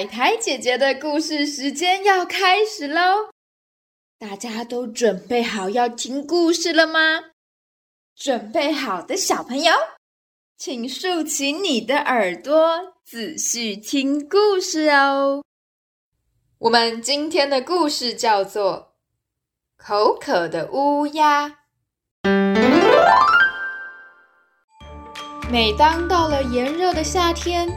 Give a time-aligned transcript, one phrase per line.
[0.00, 3.28] 海苔姐姐的故事时间要开始喽！
[4.18, 7.20] 大家都准备好要听故事了吗？
[8.16, 9.70] 准备好的小朋友，
[10.56, 15.44] 请竖起你的耳朵，仔细听故事哦。
[16.60, 18.94] 我们今天的故事叫做
[19.84, 21.46] 《口渴的乌鸦》。
[25.52, 27.68] 每当到了炎热的夏天，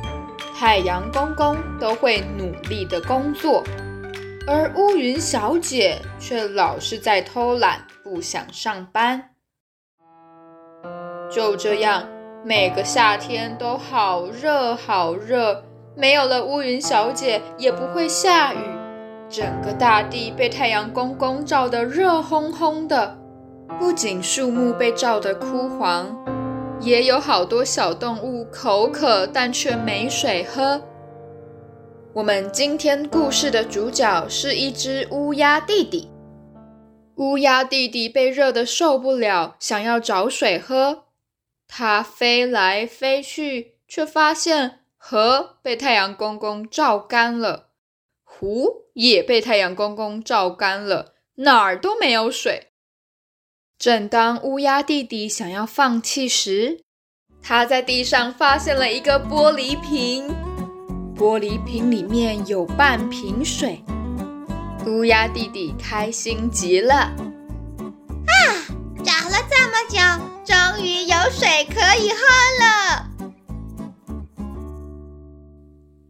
[0.55, 3.63] 太阳公公都会努力的工作，
[4.47, 9.31] 而乌云小姐却老是在偷懒，不想上班。
[11.29, 12.07] 就这样，
[12.45, 15.63] 每个夏天都好热好热，
[15.95, 18.57] 没有了乌云小姐，也不会下雨，
[19.27, 23.17] 整个大地被太阳公公照得热烘烘的，
[23.79, 26.15] 不仅树木被照得枯黄。
[26.83, 30.81] 也有好多小动物口渴，但却没水喝。
[32.13, 36.11] 我们今天故事的主角是一只乌鸦弟弟。
[37.15, 41.05] 乌鸦弟弟被热得受不了，想要找水喝。
[41.69, 47.69] 它飞来飞去，却发现河被太阳公公照干了，
[48.25, 52.72] 湖也被太阳公公照干了，哪儿都没有水。
[53.83, 56.79] 正当乌鸦弟弟想要放弃时，
[57.41, 60.33] 他在地上发现了一个玻璃瓶，
[61.13, 63.83] 玻璃瓶里面有半瓶水。
[64.85, 67.13] 乌鸦弟弟开心极了，啊，
[69.03, 69.99] 找了这么久，
[70.45, 72.23] 终于有水可以喝
[72.63, 73.09] 了。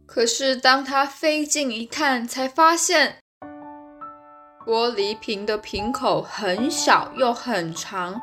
[0.06, 3.23] 可是当他飞近一看，才发现。
[4.66, 8.18] 玻璃瓶的瓶口很小又很长，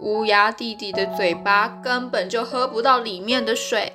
[0.00, 3.94] 乌鸦弟弟的嘴巴根本就喝不到里面的水。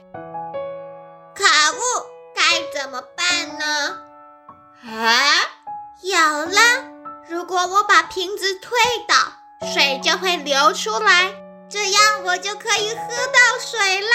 [1.34, 2.05] 可恶，
[2.36, 3.98] 该怎么办呢？
[4.86, 5.33] 啊，
[6.04, 6.60] 有了！
[7.28, 9.16] 如果我把瓶子推倒，
[9.73, 11.32] 水就会流出来，
[11.67, 14.10] 这样我就可以喝到水啦。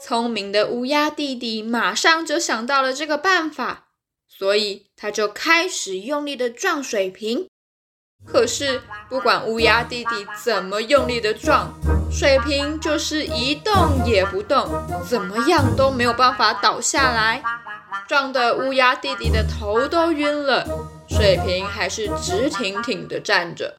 [0.00, 3.81] 聪明的乌鸦弟弟马上就想到了这个办法。
[4.42, 7.48] 所以他就开始用力的撞水瓶，
[8.26, 11.72] 可是不管乌鸦弟弟怎么用力的撞，
[12.10, 14.68] 水瓶就是一动也不动，
[15.08, 17.40] 怎么样都没有办法倒下来，
[18.08, 20.66] 撞得乌鸦弟弟的头都晕了，
[21.08, 23.78] 水瓶还是直挺挺的站着。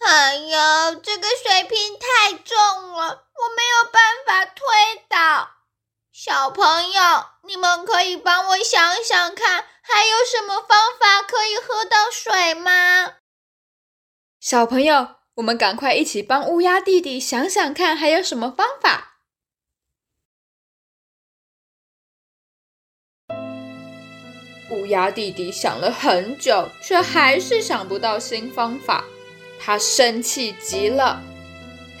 [0.00, 2.58] 哎呀，这个水瓶太重
[2.92, 4.62] 了，我没有办法推
[5.08, 5.48] 倒。
[6.36, 7.00] 小朋友，
[7.46, 13.18] 你们可以帮我想想看，还有什么方法可以喝到水吗？
[14.40, 19.18] 小朋友，我们赶快一起帮乌鸦弟弟想想看，还有什么方法？
[24.72, 29.04] 乌鸦弟弟想了很久，却还是想不到新方法，
[29.60, 31.22] 他生气极了。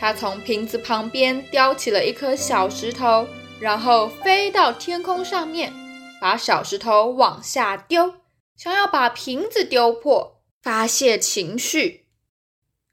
[0.00, 3.28] 他从瓶子旁边叼起了一颗小石头。
[3.60, 5.72] 然后飞到天空上面，
[6.20, 8.14] 把小石头往下丢，
[8.56, 12.06] 想要把瓶子丢破，发泄情绪。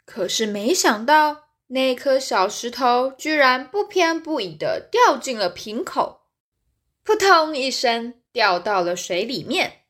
[0.06, 6.22] 可是没想到，那颗小石头居然不偏不倚地掉进了瓶口，
[7.04, 9.84] 扑通一声掉到了水里面。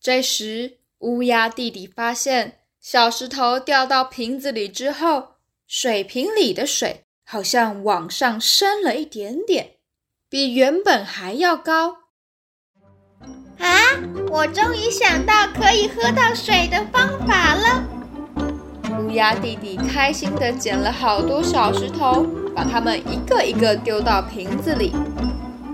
[0.00, 5.34] 这时，乌鸦弟弟发现，小石头掉到瓶子里之后，
[5.66, 7.04] 水瓶里的水。
[7.32, 9.74] 好像往上升了一点点，
[10.28, 11.98] 比原本还要高。
[13.56, 13.70] 啊！
[14.32, 17.86] 我终于想到可以喝到水的方法了。
[18.98, 24.92] 乌鸦弟弟开心地捡了好多小石头，把它们一个一个丢到瓶子里。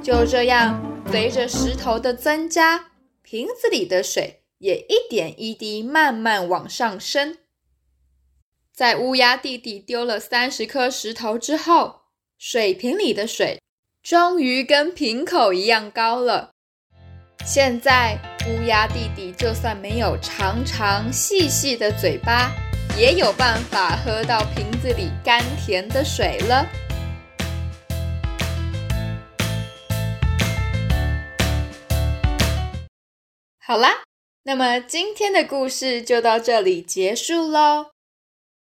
[0.03, 0.79] 就这样，
[1.11, 2.91] 随着石头的增加，
[3.23, 7.39] 瓶子里的水也一点一滴慢慢往上升。
[8.77, 12.03] 在乌鸦弟弟丢了三十颗石头之后，
[12.37, 13.59] 水瓶里的水
[14.03, 16.51] 终于跟瓶口一样高了。
[17.43, 22.53] 现在，乌鸦弟弟就算没有长长细细的嘴巴，
[22.99, 26.67] 也有办法喝到瓶子里甘甜的水了。
[33.59, 34.03] 好啦，
[34.43, 37.96] 那么今天的故事就到这里结束喽。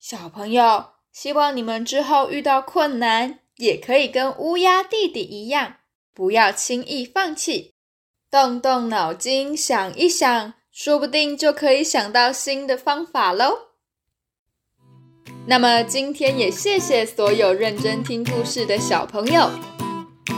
[0.02, 5.76] 小朋友，希望你们之后遇到困难，也可以跟乌鸦弟弟一样，
[6.12, 7.76] 不要轻易放弃，
[8.32, 13.68] 动动脑筋想一想，说不定就可以想到新的方法喽。
[15.46, 19.52] 那么今天也谢谢所有认真听故事的小朋友，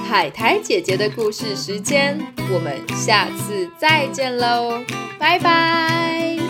[0.05, 2.19] 海苔姐姐的故事时间，
[2.53, 4.83] 我们下次再见喽，
[5.17, 6.42] 拜拜。